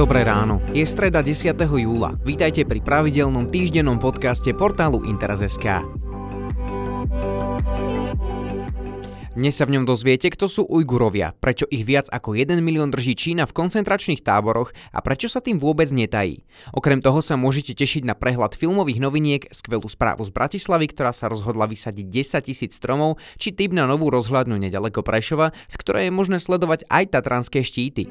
Dobré 0.00 0.24
ráno. 0.24 0.64
Je 0.72 0.80
streda 0.88 1.20
10. 1.20 1.60
júla. 1.60 2.16
Vítajte 2.24 2.64
pri 2.64 2.80
pravidelnom 2.80 3.52
týždennom 3.52 4.00
podcaste 4.00 4.48
portálu 4.56 5.04
Interes.sk. 5.04 5.84
Dnes 9.36 9.52
sa 9.52 9.68
v 9.68 9.76
ňom 9.76 9.84
dozviete, 9.84 10.32
kto 10.32 10.48
sú 10.48 10.64
Ujgurovia, 10.64 11.36
prečo 11.36 11.68
ich 11.68 11.84
viac 11.84 12.08
ako 12.08 12.32
1 12.32 12.64
milión 12.64 12.88
drží 12.88 13.12
Čína 13.12 13.44
v 13.44 13.52
koncentračných 13.52 14.24
táboroch 14.24 14.72
a 14.88 15.04
prečo 15.04 15.28
sa 15.28 15.44
tým 15.44 15.60
vôbec 15.60 15.92
netají. 15.92 16.48
Okrem 16.72 17.04
toho 17.04 17.20
sa 17.20 17.36
môžete 17.36 17.76
tešiť 17.76 18.08
na 18.08 18.16
prehľad 18.16 18.56
filmových 18.56 19.04
noviniek, 19.04 19.52
skvelú 19.52 19.84
správu 19.84 20.24
z 20.24 20.32
Bratislavy, 20.32 20.96
ktorá 20.96 21.12
sa 21.12 21.28
rozhodla 21.28 21.68
vysadiť 21.68 22.08
10 22.08 22.48
tisíc 22.48 22.72
stromov, 22.72 23.20
či 23.36 23.52
typ 23.52 23.76
na 23.76 23.84
novú 23.84 24.08
rozhľadnú 24.08 24.56
nedaleko 24.56 25.04
Prešova, 25.04 25.52
z 25.68 25.76
ktorej 25.76 26.08
je 26.08 26.16
možné 26.16 26.40
sledovať 26.40 26.88
aj 26.88 27.20
tatranské 27.20 27.60
štíty. 27.60 28.08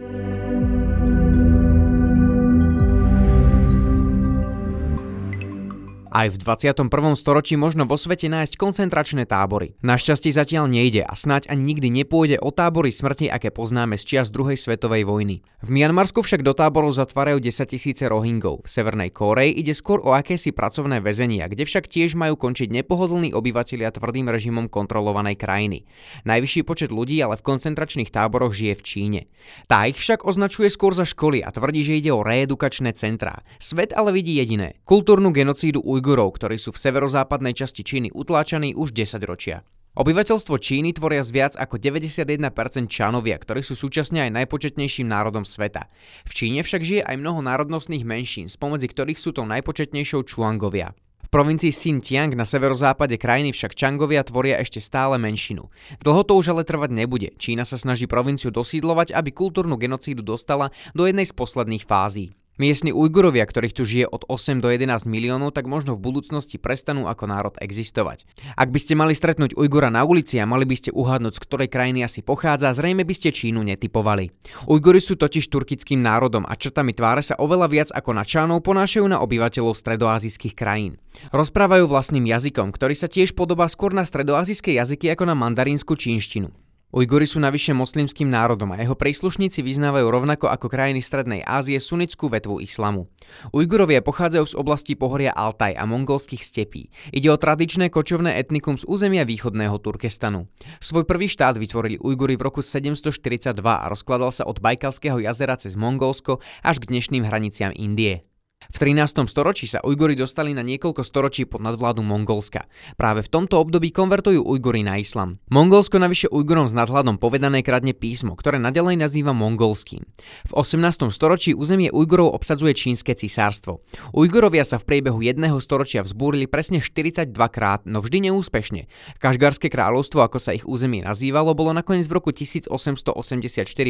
Aj 6.10 6.26
v 6.26 6.42
21. 6.42 6.90
storočí 7.14 7.54
možno 7.54 7.86
vo 7.86 7.94
svete 7.94 8.34
nájsť 8.34 8.58
koncentračné 8.58 9.30
tábory. 9.30 9.78
Našťastie 9.86 10.34
zatiaľ 10.34 10.66
nejde 10.66 11.06
a 11.06 11.14
snáď 11.14 11.54
ani 11.54 11.70
nikdy 11.70 11.94
nepôjde 12.02 12.42
o 12.42 12.50
tábory 12.50 12.90
smrti, 12.90 13.30
aké 13.30 13.54
poznáme 13.54 13.94
z 13.94 14.10
čias 14.10 14.34
druhej 14.34 14.58
svetovej 14.58 15.06
vojny. 15.06 15.46
V 15.62 15.70
Mianmarsku 15.70 16.26
však 16.26 16.42
do 16.42 16.58
táborov 16.58 16.98
zatvárajú 16.98 17.38
10 17.38 17.62
tisíce 17.70 18.10
rohingov. 18.10 18.66
V 18.66 18.74
Severnej 18.74 19.14
Kóreji 19.14 19.62
ide 19.62 19.78
skôr 19.78 20.02
o 20.02 20.18
akési 20.18 20.50
pracovné 20.50 20.98
väzenia, 20.98 21.46
kde 21.46 21.70
však 21.70 21.86
tiež 21.86 22.18
majú 22.18 22.42
končiť 22.42 22.74
nepohodlní 22.74 23.30
obyvatelia 23.38 23.94
tvrdým 23.94 24.34
režimom 24.34 24.66
kontrolovanej 24.66 25.38
krajiny. 25.38 25.86
Najvyšší 26.26 26.66
počet 26.66 26.90
ľudí 26.90 27.22
ale 27.22 27.38
v 27.38 27.46
koncentračných 27.46 28.10
táboroch 28.10 28.58
žije 28.58 28.74
v 28.74 28.82
Číne. 28.82 29.22
Tá 29.70 29.86
ich 29.86 30.02
však 30.02 30.26
označuje 30.26 30.74
skôr 30.74 30.98
za 30.98 31.06
školy 31.06 31.46
a 31.46 31.54
tvrdí, 31.54 31.86
že 31.86 32.02
ide 32.02 32.10
o 32.10 32.26
reedukačné 32.26 32.98
centrá. 32.98 33.46
Svet 33.62 33.94
ale 33.94 34.10
vidí 34.10 34.34
jediné. 34.42 34.82
Kultúrnu 34.90 35.30
genocídu 35.30 35.86
Ujgurov, 36.00 36.40
ktorí 36.40 36.56
sú 36.56 36.72
v 36.72 36.80
severozápadnej 36.80 37.52
časti 37.52 37.84
Číny 37.84 38.08
utláčaní 38.16 38.72
už 38.72 38.96
10 38.96 39.20
ročia. 39.28 39.68
Obyvateľstvo 40.00 40.56
Číny 40.56 40.96
tvoria 40.96 41.20
z 41.28 41.36
viac 41.36 41.54
ako 41.60 41.76
91% 41.76 42.40
Čanovia, 42.88 43.36
ktorí 43.36 43.60
sú 43.60 43.76
súčasne 43.76 44.24
aj 44.24 44.32
najpočetnejším 44.32 45.12
národom 45.12 45.44
sveta. 45.44 45.92
V 46.24 46.32
Číne 46.32 46.64
však 46.64 46.80
žije 46.80 47.02
aj 47.04 47.20
mnoho 47.20 47.44
národnostných 47.44 48.08
menšín, 48.08 48.48
spomedzi 48.48 48.88
ktorých 48.88 49.20
sú 49.20 49.36
to 49.36 49.44
najpočetnejšou 49.44 50.24
Čuangovia. 50.24 50.96
V 51.20 51.28
provincii 51.28 51.76
Xinjiang 51.76 52.32
na 52.40 52.48
severozápade 52.48 53.20
krajiny 53.20 53.52
však 53.52 53.76
Čangovia 53.76 54.24
tvoria 54.24 54.56
ešte 54.64 54.80
stále 54.80 55.20
menšinu. 55.20 55.68
Dlho 56.00 56.24
to 56.24 56.40
už 56.40 56.56
ale 56.56 56.64
trvať 56.64 56.96
nebude. 56.96 57.36
Čína 57.36 57.68
sa 57.68 57.76
snaží 57.76 58.08
provinciu 58.08 58.56
dosídlovať, 58.56 59.12
aby 59.12 59.36
kultúrnu 59.36 59.76
genocídu 59.76 60.24
dostala 60.24 60.72
do 60.96 61.04
jednej 61.04 61.28
z 61.28 61.36
posledných 61.36 61.84
fází. 61.84 62.39
Miestni 62.60 62.92
Ujgurovia, 62.92 63.48
ktorých 63.48 63.72
tu 63.72 63.88
žije 63.88 64.04
od 64.12 64.28
8 64.28 64.60
do 64.60 64.68
11 64.68 65.08
miliónov, 65.08 65.56
tak 65.56 65.64
možno 65.64 65.96
v 65.96 66.04
budúcnosti 66.04 66.60
prestanú 66.60 67.08
ako 67.08 67.24
národ 67.24 67.56
existovať. 67.56 68.28
Ak 68.60 68.68
by 68.76 68.80
ste 68.84 69.00
mali 69.00 69.16
stretnúť 69.16 69.56
Ujgura 69.56 69.88
na 69.88 70.04
ulici 70.04 70.44
a 70.44 70.46
mali 70.46 70.68
by 70.68 70.76
ste 70.76 70.92
uhádnuť, 70.92 71.40
z 71.40 71.44
ktorej 71.48 71.72
krajiny 71.72 72.04
asi 72.04 72.20
pochádza, 72.20 72.76
zrejme 72.76 73.08
by 73.08 73.16
ste 73.16 73.32
Čínu 73.32 73.64
netypovali. 73.64 74.36
Ujguri 74.68 75.00
sú 75.00 75.16
totiž 75.16 75.48
turkickým 75.48 76.04
národom 76.04 76.44
a 76.44 76.52
črtami 76.60 76.92
tváre 76.92 77.24
sa 77.24 77.40
oveľa 77.40 77.68
viac 77.72 77.90
ako 77.96 78.12
na 78.12 78.28
Čánov 78.28 78.60
ponášajú 78.60 79.08
na 79.08 79.24
obyvateľov 79.24 79.80
stredoazijských 79.80 80.52
krajín. 80.52 81.00
Rozprávajú 81.32 81.88
vlastným 81.88 82.28
jazykom, 82.28 82.76
ktorý 82.76 82.92
sa 82.92 83.08
tiež 83.08 83.40
podobá 83.40 83.72
skôr 83.72 83.96
na 83.96 84.04
stredoazijské 84.04 84.76
jazyky 84.76 85.16
ako 85.16 85.32
na 85.32 85.36
mandarínsku 85.40 85.96
čínštinu. 85.96 86.52
Ujguri 86.90 87.30
sú 87.30 87.38
navyše 87.38 87.70
moslimským 87.78 88.34
národom 88.34 88.74
a 88.74 88.82
jeho 88.82 88.98
príslušníci 88.98 89.62
vyznávajú 89.62 90.10
rovnako 90.10 90.50
ako 90.50 90.74
krajiny 90.74 91.06
Strednej 91.06 91.46
Ázie 91.46 91.78
sunnickú 91.78 92.34
vetvu 92.34 92.66
islamu. 92.66 93.06
Ujgurovia 93.54 94.02
pochádzajú 94.02 94.46
z 94.50 94.58
oblasti 94.58 94.98
pohoria 94.98 95.30
Altaj 95.30 95.78
a 95.78 95.86
mongolských 95.86 96.42
stepí. 96.42 96.90
Ide 97.14 97.30
o 97.30 97.38
tradičné 97.38 97.94
kočovné 97.94 98.42
etnikum 98.42 98.74
z 98.74 98.90
územia 98.90 99.22
východného 99.22 99.78
Turkestanu. 99.78 100.50
Svoj 100.82 101.06
prvý 101.06 101.30
štát 101.30 101.62
vytvorili 101.62 102.02
Ujguri 102.02 102.34
v 102.42 102.50
roku 102.50 102.66
742 102.66 103.54
a 103.62 103.86
rozkladal 103.86 104.34
sa 104.34 104.50
od 104.50 104.58
Bajkalského 104.58 105.22
jazera 105.22 105.62
cez 105.62 105.78
Mongolsko 105.78 106.42
až 106.66 106.82
k 106.82 106.90
dnešným 106.90 107.22
hraniciam 107.22 107.70
Indie. 107.70 108.26
V 108.68 108.76
13. 108.76 109.24
storočí 109.32 109.72
sa 109.72 109.80
Ujguri 109.88 110.20
dostali 110.20 110.52
na 110.52 110.60
niekoľko 110.68 111.00
storočí 111.08 111.48
pod 111.48 111.64
nadvládu 111.64 112.04
Mongolska. 112.04 112.68
Práve 113.00 113.24
v 113.24 113.32
tomto 113.32 113.56
období 113.56 113.96
konvertujú 113.96 114.44
Ujguri 114.44 114.84
na 114.84 115.00
islam. 115.00 115.40
Mongolsko 115.48 115.96
navyše 115.96 116.28
Ujgurom 116.28 116.68
s 116.68 116.76
nadhľadom 116.76 117.24
povedané 117.24 117.64
kradne 117.64 117.96
písmo, 117.96 118.36
ktoré 118.36 118.60
nadalej 118.60 119.00
nazýva 119.00 119.32
mongolským. 119.32 120.04
V 120.44 120.52
18. 120.52 121.08
storočí 121.08 121.56
územie 121.56 121.88
Ujgurov 121.88 122.36
obsadzuje 122.36 122.76
čínske 122.76 123.16
cisárstvo. 123.16 123.80
Ujgurovia 124.12 124.68
sa 124.68 124.76
v 124.76 124.92
priebehu 124.92 125.24
jedného 125.24 125.56
storočia 125.64 126.04
vzbúrili 126.04 126.44
presne 126.44 126.84
42 126.84 127.32
krát, 127.48 127.88
no 127.88 128.04
vždy 128.04 128.28
neúspešne. 128.28 128.92
Kažgarské 129.24 129.72
kráľovstvo, 129.72 130.20
ako 130.20 130.36
sa 130.36 130.52
ich 130.52 130.68
územie 130.68 131.08
nazývalo, 131.08 131.56
bolo 131.56 131.72
nakoniec 131.72 132.12
v 132.12 132.20
roku 132.20 132.36
1884 132.36 133.08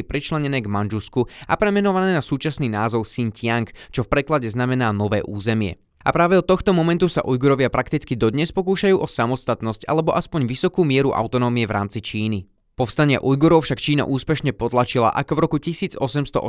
pričlenené 0.06 0.62
k 0.62 0.70
Manžusku 0.70 1.26
a 1.50 1.58
premenované 1.58 2.14
na 2.14 2.22
súčasný 2.22 2.70
názov 2.70 3.10
Xinjiang, 3.10 3.66
čo 3.90 4.06
v 4.06 4.14
preklade 4.14 4.46
znamená 4.60 4.92
nové 4.92 5.24
územie. 5.24 5.80
A 6.04 6.12
práve 6.12 6.36
od 6.36 6.44
tohto 6.44 6.76
momentu 6.76 7.08
sa 7.08 7.24
Ujgurovia 7.24 7.72
prakticky 7.72 8.20
dodnes 8.20 8.52
pokúšajú 8.52 9.00
o 9.00 9.08
samostatnosť 9.08 9.88
alebo 9.88 10.12
aspoň 10.12 10.52
vysokú 10.52 10.84
mieru 10.84 11.16
autonómie 11.16 11.64
v 11.64 11.76
rámci 11.76 12.04
Číny. 12.04 12.52
Povstania 12.80 13.20
Ujgurov 13.20 13.68
však 13.68 13.76
Čína 13.76 14.08
úspešne 14.08 14.56
potlačila 14.56 15.12
ako 15.12 15.32
v 15.36 15.40
roku 15.44 15.58
1884, 15.60 16.40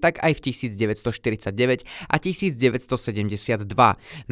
tak 0.00 0.16
aj 0.24 0.32
v 0.32 0.40
1949 0.48 1.84
a 2.08 2.16
1972. 2.16 3.68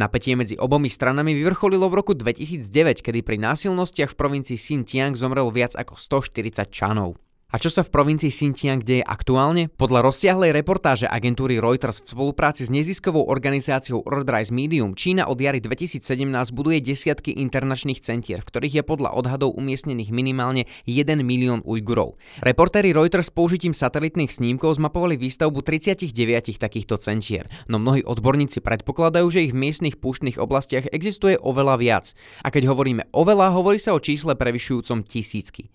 Napätie 0.00 0.32
medzi 0.32 0.56
obomi 0.56 0.88
stranami 0.88 1.36
vyvrcholilo 1.36 1.92
v 1.92 1.94
roku 2.00 2.16
2009, 2.16 3.04
kedy 3.04 3.20
pri 3.20 3.36
násilnostiach 3.36 4.16
v 4.16 4.16
provincii 4.16 4.56
Xinjiang 4.56 5.12
zomrel 5.12 5.52
viac 5.52 5.76
ako 5.76 6.00
140 6.00 6.72
čanov. 6.72 7.20
A 7.50 7.58
čo 7.58 7.66
sa 7.66 7.82
v 7.82 7.90
provincii 7.90 8.30
Xinjiang 8.30 8.78
deje 8.86 9.02
aktuálne? 9.02 9.74
Podľa 9.74 10.06
rozsiahlej 10.06 10.54
reportáže 10.54 11.10
agentúry 11.10 11.58
Reuters 11.58 11.98
v 11.98 12.14
spolupráci 12.14 12.62
s 12.62 12.70
neziskovou 12.70 13.26
organizáciou 13.26 14.06
Earthrise 14.06 14.54
Medium 14.54 14.94
Čína 14.94 15.26
od 15.26 15.34
jary 15.34 15.58
2017 15.58 16.30
buduje 16.54 16.78
desiatky 16.78 17.34
internačných 17.34 17.98
centier, 17.98 18.38
v 18.38 18.46
ktorých 18.54 18.74
je 18.78 18.84
podľa 18.86 19.18
odhadov 19.18 19.58
umiestnených 19.58 20.14
minimálne 20.14 20.70
1 20.86 21.10
milión 21.26 21.58
Ujgurov. 21.66 22.22
Reportéri 22.38 22.94
Reuters 22.94 23.26
s 23.26 23.34
použitím 23.34 23.74
satelitných 23.74 24.30
snímkov 24.30 24.78
zmapovali 24.78 25.18
výstavbu 25.18 25.58
39 25.66 26.54
takýchto 26.54 27.02
centier, 27.02 27.50
no 27.66 27.82
mnohí 27.82 28.06
odborníci 28.06 28.62
predpokladajú, 28.62 29.26
že 29.26 29.50
ich 29.50 29.54
v 29.58 29.58
miestnych 29.58 29.98
púštnych 29.98 30.38
oblastiach 30.38 30.86
existuje 30.94 31.34
oveľa 31.34 31.82
viac. 31.82 32.14
A 32.46 32.54
keď 32.54 32.70
hovoríme 32.70 33.10
oveľa, 33.10 33.58
hovorí 33.58 33.82
sa 33.82 33.90
o 33.90 33.98
čísle 33.98 34.38
prevyšujúcom 34.38 35.02
tisícky. 35.02 35.66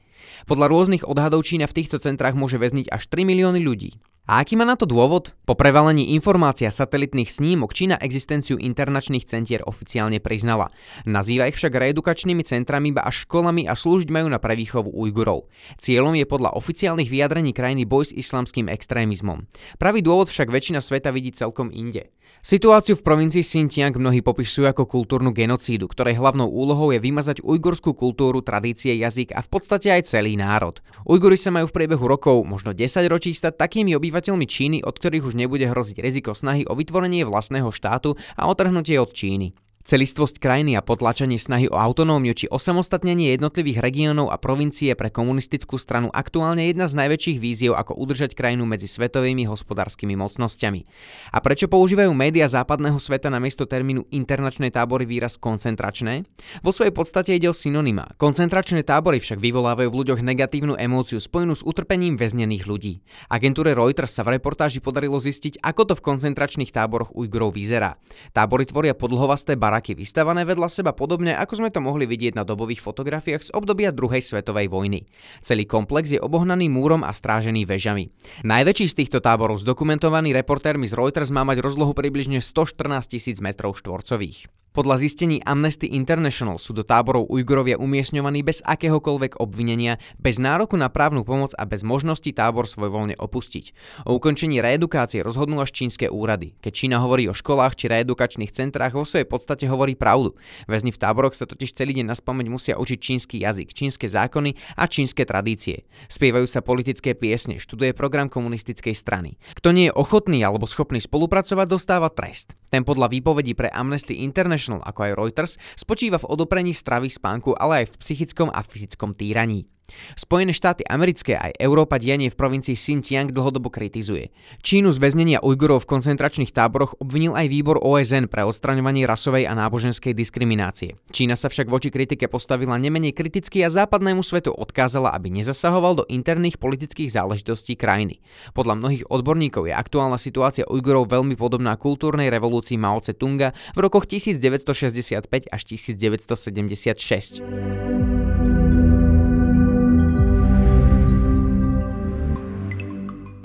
Podľa 0.45 0.67
rôznych 0.69 1.03
odhadov 1.07 1.41
Čína 1.45 1.65
v 1.65 1.77
týchto 1.81 1.97
centrách 1.97 2.37
môže 2.37 2.59
väzniť 2.59 2.91
až 2.91 3.07
3 3.09 3.25
milióny 3.25 3.61
ľudí. 3.63 3.97
A 4.25 4.41
aký 4.41 4.57
má 4.57 4.65
na 4.65 4.73
to 4.73 4.89
dôvod? 4.89 5.37
Po 5.45 5.53
prevalení 5.53 6.17
informácia 6.17 6.73
satelitných 6.73 7.29
snímok 7.29 7.77
Čína 7.77 8.01
existenciu 8.01 8.57
internačných 8.57 9.21
centier 9.21 9.61
oficiálne 9.61 10.17
priznala. 10.17 10.73
Nazýva 11.05 11.45
ich 11.45 11.53
však 11.53 11.69
reedukačnými 11.69 12.41
centrami 12.41 12.89
iba 12.89 13.05
až 13.05 13.29
školami 13.29 13.69
a 13.69 13.77
slúžiť 13.77 14.09
majú 14.09 14.25
na 14.33 14.41
prevýchovu 14.41 14.89
Ujgurov. 14.89 15.45
Cieľom 15.77 16.17
je 16.17 16.25
podľa 16.25 16.57
oficiálnych 16.57 17.05
vyjadrení 17.05 17.53
krajiny 17.53 17.85
boj 17.85 18.09
s 18.09 18.17
islamským 18.17 18.65
extrémizmom. 18.65 19.45
Pravý 19.77 20.01
dôvod 20.01 20.33
však 20.33 20.49
väčšina 20.49 20.81
sveta 20.81 21.13
vidí 21.13 21.29
celkom 21.29 21.69
inde. 21.69 22.09
Situáciu 22.45 22.93
v 22.93 23.01
provincii 23.01 23.41
Xinjiang 23.41 23.97
mnohí 23.97 24.21
popisujú 24.21 24.69
ako 24.69 24.85
kultúrnu 24.85 25.33
genocídu, 25.33 25.89
ktorej 25.89 26.21
hlavnou 26.21 26.45
úlohou 26.45 26.93
je 26.93 27.01
vymazať 27.01 27.41
ujgurskú 27.41 27.97
kultúru, 27.97 28.45
tradície, 28.45 28.93
jazyk 29.01 29.33
a 29.33 29.41
v 29.41 29.49
podstate 29.49 29.89
aj 29.89 30.13
celý 30.13 30.37
národ. 30.37 30.77
Ujguri 31.09 31.41
sa 31.41 31.49
majú 31.49 31.65
v 31.65 31.75
priebehu 31.81 32.05
rokov, 32.05 32.45
možno 32.45 32.77
10 32.77 33.09
ročí, 33.09 33.33
stať 33.33 33.57
takými 33.57 33.97
obyvateľmi 33.97 34.45
Číny, 34.45 34.77
od 34.85 34.93
ktorých 34.93 35.25
už 35.25 35.33
nebude 35.33 35.65
hroziť 35.65 35.97
riziko 36.05 36.37
snahy 36.37 36.69
o 36.69 36.77
vytvorenie 36.77 37.25
vlastného 37.25 37.73
štátu 37.73 38.13
a 38.37 38.45
otrhnutie 38.45 39.01
od 39.01 39.09
Číny. 39.09 39.64
Celistvosť 39.85 40.41
krajiny 40.41 40.73
a 40.73 40.81
potlačenie 40.81 41.37
snahy 41.37 41.69
o 41.69 41.77
autonómiu 41.77 42.33
či 42.33 42.49
osamostatnenie 42.49 43.37
jednotlivých 43.37 43.85
regiónov 43.85 44.33
a 44.33 44.41
provincie 44.41 44.89
pre 44.97 45.13
komunistickú 45.13 45.77
stranu 45.77 46.09
aktuálne 46.09 46.65
jedna 46.65 46.89
z 46.89 46.97
najväčších 47.05 47.37
víziev, 47.37 47.77
ako 47.77 47.93
udržať 47.93 48.33
krajinu 48.33 48.65
medzi 48.65 48.89
svetovými 48.89 49.45
hospodárskymi 49.45 50.17
mocnosťami. 50.17 50.81
A 51.29 51.37
prečo 51.37 51.69
používajú 51.69 52.09
médiá 52.17 52.49
západného 52.49 52.97
sveta 52.97 53.29
na 53.29 53.37
miesto 53.37 53.69
termínu 53.69 54.09
internačné 54.09 54.73
tábory 54.73 55.05
výraz 55.05 55.37
koncentračné? 55.37 56.25
Vo 56.65 56.73
svojej 56.73 56.89
podstate 56.89 57.37
ide 57.37 57.45
o 57.45 57.53
synonyma. 57.53 58.17
Koncentračné 58.17 58.81
tábory 58.81 59.21
však 59.21 59.37
vyvolávajú 59.37 59.93
v 59.93 59.97
ľuďoch 60.01 60.25
negatívnu 60.25 60.81
emóciu 60.81 61.21
spojenú 61.21 61.53
s 61.53 61.61
utrpením 61.61 62.17
väznených 62.17 62.65
ľudí. 62.65 63.05
Agentúre 63.29 63.77
Reuters 63.77 64.17
sa 64.17 64.25
v 64.25 64.41
reportáži 64.41 64.81
podarilo 64.81 65.21
zistiť, 65.21 65.61
ako 65.61 65.81
to 65.85 65.93
v 65.93 66.05
koncentračných 66.09 66.73
táboroch 66.73 67.13
Ujgurov 67.13 67.53
vyzerá. 67.53 68.01
Tábory 68.33 68.65
tvoria 68.65 68.97
podlhovasté 68.97 69.53
bar 69.53 69.74
baraky 69.75 69.91
vystavané 69.91 70.47
vedľa 70.47 70.71
seba 70.71 70.95
podobne, 70.95 71.35
ako 71.35 71.59
sme 71.59 71.67
to 71.67 71.83
mohli 71.83 72.07
vidieť 72.07 72.39
na 72.39 72.47
dobových 72.47 72.79
fotografiách 72.79 73.51
z 73.51 73.53
obdobia 73.53 73.91
druhej 73.91 74.23
svetovej 74.23 74.71
vojny. 74.71 75.03
Celý 75.43 75.67
komplex 75.67 76.15
je 76.15 76.23
obohnaný 76.23 76.71
múrom 76.71 77.03
a 77.03 77.11
strážený 77.11 77.67
vežami. 77.67 78.07
Najväčší 78.47 78.87
z 78.87 78.97
týchto 79.03 79.19
táborov 79.19 79.59
zdokumentovaný 79.59 80.31
reportérmi 80.31 80.87
z 80.87 80.95
Reuters 80.95 81.27
má 81.27 81.43
mať 81.43 81.59
rozlohu 81.59 81.91
približne 81.91 82.39
114 82.39 83.11
tisíc 83.11 83.43
metrov 83.43 83.75
štvorcových. 83.75 84.47
Podľa 84.75 84.99
zistení 84.99 85.39
Amnesty 85.47 85.87
International 85.87 86.59
sú 86.59 86.75
do 86.75 86.83
táborov 86.83 87.31
Ujgurovia 87.31 87.79
umiestňovaní 87.79 88.43
bez 88.43 88.59
akéhokoľvek 88.59 89.39
obvinenia, 89.39 90.03
bez 90.19 90.35
nároku 90.35 90.75
na 90.75 90.91
právnu 90.91 91.23
pomoc 91.23 91.55
a 91.55 91.63
bez 91.63 91.79
možnosti 91.79 92.27
tábor 92.35 92.67
svojvoľne 92.67 93.15
opustiť. 93.15 93.71
O 94.03 94.19
ukončení 94.19 94.59
reedukácie 94.59 95.23
rozhodnú 95.23 95.63
až 95.63 95.71
čínske 95.71 96.11
úrady. 96.11 96.59
Keď 96.59 96.71
Čína 96.75 96.99
hovorí 96.99 97.31
o 97.31 97.31
školách 97.31 97.79
či 97.79 97.87
reedukačných 97.87 98.51
centrách, 98.51 98.99
vo 98.99 99.07
svojej 99.07 99.23
podstate 99.23 99.63
hovorí 99.71 99.95
pravdu. 99.95 100.35
Väzni 100.67 100.91
v 100.91 100.99
táboroch 100.99 101.39
sa 101.39 101.47
totiž 101.47 101.71
celý 101.71 101.95
deň 101.95 102.11
na 102.11 102.15
spameň 102.19 102.51
musia 102.51 102.75
učiť 102.75 102.99
čínsky 102.99 103.39
jazyk, 103.47 103.71
čínske 103.71 104.11
zákony 104.11 104.75
a 104.75 104.91
čínske 104.91 105.23
tradície. 105.23 105.87
Spievajú 106.11 106.51
sa 106.51 106.59
politické 106.59 107.15
piesne, 107.15 107.63
študuje 107.63 107.95
program 107.95 108.27
komunistickej 108.27 108.91
strany. 108.91 109.39
Kto 109.55 109.71
nie 109.71 109.87
je 109.87 109.95
ochotný 109.95 110.43
alebo 110.43 110.67
schopný 110.67 110.99
spolupracovať, 110.99 111.63
dostáva 111.63 112.11
trest. 112.11 112.59
Ten 112.75 112.83
podľa 112.83 113.07
výpovedí 113.07 113.55
pre 113.55 113.71
Amnesty 113.71 114.19
International 114.19 114.64
International 114.65 114.81
ako 114.81 114.99
aj 115.05 115.11
Reuters 115.13 115.53
spočíva 115.77 116.17
v 116.17 116.29
odoprení 116.33 116.73
stravy, 116.73 117.09
spánku, 117.13 117.53
ale 117.53 117.85
aj 117.85 117.93
v 117.93 117.99
psychickom 118.01 118.49
a 118.49 118.65
fyzickom 118.65 119.13
týraní. 119.13 119.69
Spojené 120.17 120.51
štáty 120.51 120.83
americké 120.87 121.37
aj 121.37 121.53
Európa 121.61 122.01
dianie 122.01 122.31
v 122.31 122.37
provincii 122.37 122.73
Xinjiang 122.73 123.31
dlhodobo 123.31 123.69
kritizuje. 123.69 124.29
Čínu 124.65 124.91
z 124.91 124.97
väznenia 124.97 125.39
Ujgurov 125.45 125.85
v 125.85 125.89
koncentračných 125.97 126.51
táboroch 126.51 126.97
obvinil 126.97 127.37
aj 127.37 127.47
výbor 127.51 127.77
OSN 127.81 128.27
pre 128.31 128.47
odstraňovanie 128.47 129.05
rasovej 129.05 129.45
a 129.45 129.53
náboženskej 129.53 130.17
diskriminácie. 130.17 130.97
Čína 131.13 131.37
sa 131.37 131.53
však 131.53 131.69
voči 131.69 131.93
kritike 131.93 132.25
postavila 132.25 132.81
nemenej 132.81 133.13
kriticky 133.13 133.61
a 133.61 133.69
západnému 133.69 134.25
svetu 134.25 134.49
odkázala, 134.55 135.13
aby 135.13 135.29
nezasahoval 135.29 136.01
do 136.01 136.03
interných 136.09 136.57
politických 136.57 137.13
záležitostí 137.13 137.77
krajiny. 137.77 138.17
Podľa 138.57 138.81
mnohých 138.81 139.05
odborníkov 139.11 139.69
je 139.69 139.77
aktuálna 139.77 140.17
situácia 140.17 140.65
Ujgurov 140.65 141.05
veľmi 141.11 141.37
podobná 141.37 141.77
kultúrnej 141.77 142.33
revolúcii 142.33 142.81
Mao 142.81 142.97
Tse-tunga 143.03 143.53
v 143.77 143.79
rokoch 143.79 144.09
1965 144.09 145.53
až 145.53 145.61
1976. 145.69 148.14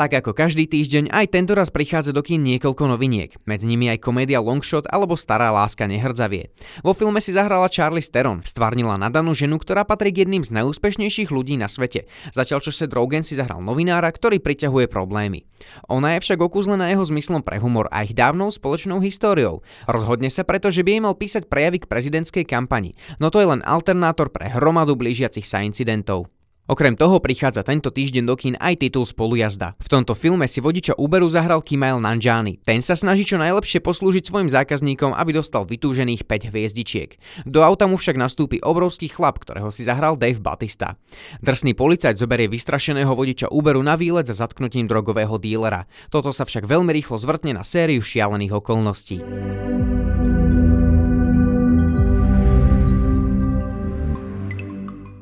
Tak 0.01 0.17
ako 0.17 0.33
každý 0.33 0.65
týždeň, 0.65 1.13
aj 1.13 1.29
tento 1.29 1.53
raz 1.53 1.69
prichádza 1.69 2.17
do 2.17 2.25
kín 2.25 2.41
niekoľko 2.41 2.89
noviniek. 2.89 3.37
Medzi 3.45 3.69
nimi 3.69 3.93
aj 3.93 4.01
komédia 4.01 4.41
Longshot 4.41 4.89
alebo 4.89 5.13
Stará 5.13 5.53
láska 5.53 5.85
nehrdzavie. 5.85 6.49
Vo 6.81 6.97
filme 6.97 7.21
si 7.21 7.37
zahrala 7.37 7.69
Charlie 7.69 8.01
Steron, 8.01 8.41
stvárnila 8.41 8.97
nadanú 8.97 9.37
ženu, 9.37 9.61
ktorá 9.61 9.85
patrí 9.85 10.09
k 10.17 10.25
jedným 10.25 10.41
z 10.41 10.57
najúspešnejších 10.57 11.29
ľudí 11.29 11.61
na 11.61 11.69
svete. 11.69 12.09
Zatiaľ 12.33 12.65
čo 12.65 12.73
Seth 12.73 12.97
Rogen 12.97 13.21
si 13.21 13.37
zahral 13.37 13.61
novinára, 13.61 14.09
ktorý 14.09 14.41
priťahuje 14.41 14.89
problémy. 14.89 15.45
Ona 15.93 16.17
je 16.17 16.25
však 16.25 16.41
okúzlená 16.49 16.89
jeho 16.89 17.05
zmyslom 17.05 17.45
pre 17.45 17.61
humor 17.61 17.85
a 17.93 18.01
ich 18.01 18.17
dávnou 18.17 18.49
spoločnou 18.49 19.05
históriou. 19.05 19.61
Rozhodne 19.85 20.33
sa 20.33 20.49
preto, 20.49 20.73
že 20.73 20.81
by 20.81 20.97
jej 20.97 21.05
mal 21.05 21.13
písať 21.13 21.45
prejavy 21.45 21.85
k 21.85 21.91
prezidentskej 21.93 22.49
kampani, 22.49 22.97
no 23.21 23.29
to 23.29 23.45
je 23.45 23.53
len 23.53 23.61
alternátor 23.69 24.33
pre 24.33 24.49
hromadu 24.49 24.97
blížiacich 24.97 25.45
sa 25.45 25.61
incidentov. 25.61 26.33
Okrem 26.71 26.95
toho 26.95 27.19
prichádza 27.19 27.67
tento 27.67 27.91
týždeň 27.91 28.31
do 28.31 28.39
kín 28.39 28.55
aj 28.55 28.79
titul 28.79 29.03
spolujazda. 29.03 29.75
V 29.83 29.91
tomto 29.91 30.15
filme 30.15 30.47
si 30.47 30.63
vodiča 30.63 30.95
Uberu 31.03 31.27
zahral 31.27 31.67
Kimail 31.67 31.99
Nanjani. 31.99 32.63
Ten 32.63 32.79
sa 32.79 32.95
snaží 32.95 33.27
čo 33.27 33.43
najlepšie 33.43 33.83
poslúžiť 33.83 34.31
svojim 34.31 34.47
zákazníkom, 34.47 35.11
aby 35.11 35.35
dostal 35.35 35.67
vytúžených 35.67 36.31
5 36.31 36.55
hviezdičiek. 36.55 37.19
Do 37.43 37.67
auta 37.67 37.91
mu 37.91 37.99
však 37.99 38.15
nastúpi 38.15 38.63
obrovský 38.63 39.11
chlap, 39.11 39.43
ktorého 39.43 39.75
si 39.75 39.83
zahral 39.83 40.15
Dave 40.15 40.39
Batista. 40.39 40.95
Drsný 41.43 41.75
policajt 41.75 42.23
zoberie 42.23 42.47
vystrašeného 42.47 43.19
vodiča 43.19 43.51
Uberu 43.51 43.83
na 43.83 43.99
výlet 43.99 44.31
za 44.31 44.39
zatknutím 44.39 44.87
drogového 44.87 45.43
dílera. 45.43 45.91
Toto 46.07 46.31
sa 46.31 46.47
však 46.47 46.71
veľmi 46.71 46.95
rýchlo 46.95 47.19
zvrtne 47.19 47.51
na 47.51 47.67
sériu 47.67 47.99
šialených 47.99 48.63
okolností. 48.63 49.19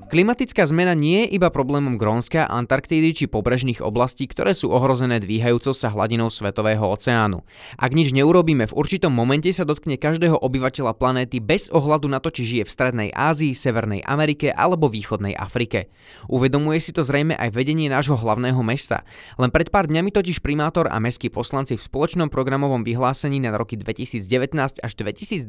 Klimatická 0.08 0.64
zmena 0.64 0.96
nie 0.96 1.28
je 1.28 1.36
iba 1.36 1.52
problémom 1.52 2.00
Grónska, 2.00 2.48
Antarktídy 2.48 3.12
či 3.12 3.28
pobrežných 3.28 3.84
oblastí, 3.84 4.24
ktoré 4.24 4.56
sú 4.56 4.72
ohrozené 4.72 5.20
dvíhajúcou 5.20 5.76
sa 5.76 5.92
hladinou 5.92 6.32
Svetového 6.32 6.80
oceánu. 6.80 7.44
Ak 7.76 7.92
nič 7.92 8.16
neurobíme, 8.16 8.64
v 8.64 8.72
určitom 8.72 9.12
momente 9.12 9.52
sa 9.52 9.68
dotkne 9.68 10.00
každého 10.00 10.40
obyvateľa 10.40 10.96
planéty 10.96 11.44
bez 11.44 11.68
ohľadu 11.68 12.08
na 12.08 12.24
to, 12.24 12.32
či 12.32 12.48
žije 12.48 12.64
v 12.64 12.72
Strednej 12.72 13.10
Ázii, 13.12 13.52
Severnej 13.52 14.00
Amerike 14.00 14.48
alebo 14.48 14.88
Východnej 14.88 15.36
Afrike. 15.36 15.92
Uvedomuje 16.24 16.80
si 16.80 16.96
to 16.96 17.04
zrejme 17.04 17.36
aj 17.36 17.52
vedenie 17.52 17.92
nášho 17.92 18.16
hlavného 18.16 18.64
mesta. 18.64 19.04
Len 19.36 19.52
pred 19.52 19.68
pár 19.68 19.92
dňami 19.92 20.08
totiž 20.08 20.40
primátor 20.40 20.88
a 20.88 20.96
mestskí 21.04 21.28
poslanci 21.28 21.76
v 21.76 21.84
spoločnom 21.84 22.32
programovom 22.32 22.80
vyhlásení 22.80 23.44
na 23.44 23.52
roky 23.52 23.76
2019 23.76 24.24
až 24.56 24.92
2022 25.04 25.44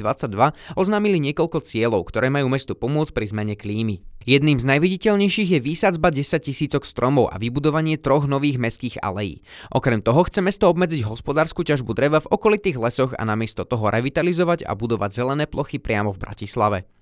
oznámili 0.75 1.23
niekoľko 1.31 1.63
cieľov, 1.63 2.11
ktoré 2.11 2.27
majú 2.27 2.51
mestu 2.51 2.75
pomôcť 2.75 3.15
pri 3.15 3.25
zmene 3.31 3.55
klímy. 3.55 4.08
Jedným 4.27 4.59
z 4.59 4.67
najviditeľnejších 4.67 5.55
je 5.55 5.59
výsadzba 5.63 6.11
10 6.11 6.43
tisícok 6.43 6.83
stromov 6.83 7.31
a 7.31 7.39
vybudovanie 7.39 7.95
troch 7.95 8.27
nových 8.27 8.59
mestských 8.59 8.99
alejí. 8.99 9.39
Okrem 9.71 10.03
toho 10.03 10.27
chce 10.27 10.43
mesto 10.43 10.67
obmedziť 10.67 11.07
hospodárskú 11.07 11.63
ťažbu 11.63 11.95
dreva 11.95 12.19
v 12.19 12.27
okolitých 12.27 12.75
lesoch 12.75 13.15
a 13.15 13.23
namiesto 13.23 13.63
toho 13.63 13.87
revitalizovať 13.87 14.67
a 14.67 14.75
budovať 14.75 15.15
zelené 15.15 15.47
plochy 15.47 15.79
priamo 15.79 16.11
v 16.11 16.19
Bratislave. 16.19 16.98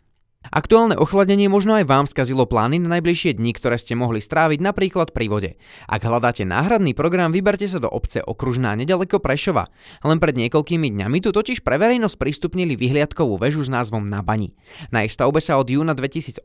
Aktuálne 0.48 0.96
ochladenie 0.96 1.52
možno 1.52 1.76
aj 1.76 1.86
vám 1.86 2.06
skazilo 2.08 2.48
plány 2.48 2.80
na 2.80 2.98
najbližšie 2.98 3.36
dni, 3.36 3.52
ktoré 3.52 3.76
ste 3.76 4.00
mohli 4.00 4.24
stráviť 4.24 4.64
napríklad 4.64 5.12
pri 5.12 5.28
vode. 5.28 5.52
Ak 5.92 6.08
hľadáte 6.08 6.48
náhradný 6.48 6.96
program, 6.96 7.36
vyberte 7.36 7.68
sa 7.68 7.84
do 7.84 7.92
obce 7.92 8.24
Okružná 8.24 8.72
nedaleko 8.80 9.20
Prešova. 9.20 9.68
Len 10.08 10.24
pred 10.24 10.40
niekoľkými 10.40 10.88
dňami 10.96 11.18
tu 11.20 11.36
totiž 11.36 11.66
pre 11.68 11.76
verejnosť 11.76 12.16
prístupnili 12.16 12.80
vyhliadkovú 12.80 13.36
väžu 13.36 13.68
s 13.68 13.70
názvom 13.72 14.08
Na 14.08 14.24
bani. 14.24 14.56
Na 14.96 15.04
ich 15.04 15.12
stavbe 15.12 15.44
sa 15.44 15.60
od 15.60 15.68
júna 15.68 15.92
2018 15.92 16.44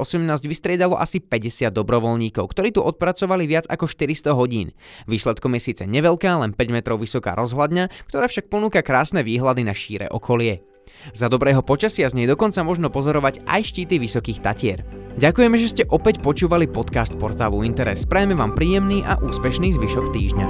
vystriedalo 0.51 0.99
asi 0.99 1.23
50 1.23 1.71
dobrovoľníkov, 1.71 2.51
ktorí 2.51 2.75
tu 2.75 2.83
odpracovali 2.83 3.47
viac 3.47 3.71
ako 3.71 3.87
400 3.87 4.35
hodín. 4.35 4.75
Výsledkom 5.07 5.55
je 5.55 5.63
síce 5.63 5.85
neveľká, 5.87 6.43
len 6.43 6.51
5 6.57 6.75
metrov 6.75 6.99
vysoká 6.99 7.39
rozhľadňa, 7.39 8.11
ktorá 8.11 8.27
však 8.27 8.51
ponúka 8.51 8.83
krásne 8.83 9.23
výhľady 9.23 9.63
na 9.63 9.75
šíre 9.77 10.11
okolie. 10.11 10.72
Za 11.13 11.27
dobrého 11.27 11.63
počasia 11.67 12.07
z 12.09 12.17
nej 12.19 12.27
dokonca 12.31 12.63
možno 12.63 12.89
pozorovať 12.89 13.43
aj 13.45 13.61
štíty 13.75 13.99
vysokých 13.99 14.39
tatier. 14.41 14.87
Ďakujeme, 15.19 15.57
že 15.61 15.69
ste 15.69 15.85
opäť 15.93 16.25
počúvali 16.25 16.65
podcast 16.65 17.13
portálu 17.21 17.61
Interes. 17.69 18.09
Prajeme 18.09 18.33
vám 18.33 18.57
príjemný 18.57 19.05
a 19.05 19.21
úspešný 19.21 19.77
zvyšok 19.77 20.07
týždňa. 20.15 20.47